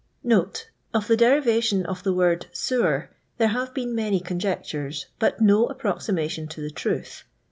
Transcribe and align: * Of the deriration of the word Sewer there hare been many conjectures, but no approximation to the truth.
* 0.13 0.29
Of 0.95 1.07
the 1.07 1.15
deriration 1.15 1.85
of 1.85 2.01
the 2.01 2.11
word 2.11 2.47
Sewer 2.51 3.11
there 3.37 3.49
hare 3.49 3.67
been 3.67 3.93
many 3.93 4.19
conjectures, 4.19 5.05
but 5.19 5.41
no 5.41 5.67
approximation 5.67 6.47
to 6.47 6.59
the 6.61 6.71
truth. 6.71 7.23